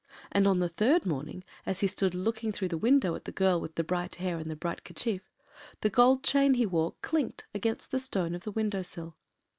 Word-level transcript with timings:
And 0.31 0.47
on 0.47 0.57
the 0.57 0.67
third 0.67 1.05
morning, 1.05 1.43
as 1.63 1.81
he 1.81 1.85
stood 1.85 2.15
looking 2.15 2.51
through 2.51 2.69
the 2.69 2.75
window 2.79 3.13
at 3.13 3.25
the 3.25 3.31
girl 3.31 3.61
with 3.61 3.75
the 3.75 3.83
bright 3.83 4.15
hair 4.15 4.39
and 4.39 4.49
the 4.49 4.55
bright 4.55 4.83
kerchief, 4.83 5.29
the 5.81 5.91
gold 5.91 6.23
chain 6.23 6.55
he 6.55 6.65
wore 6.65 6.95
clinked 7.03 7.45
against 7.53 7.91
the 7.91 7.99
stone 7.99 8.33
of 8.33 8.43
the 8.43 8.51
window 8.51 8.81
sill. 8.81 9.15